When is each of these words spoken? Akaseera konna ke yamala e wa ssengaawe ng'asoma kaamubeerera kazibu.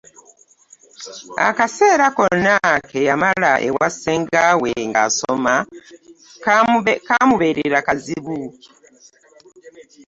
Akaseera 1.47 2.05
konna 2.17 2.55
ke 2.89 2.99
yamala 3.07 3.51
e 3.67 3.69
wa 3.77 3.87
ssengaawe 3.93 4.71
ng'asoma 4.89 5.55
kaamubeerera 7.07 7.79
kazibu. 7.87 8.39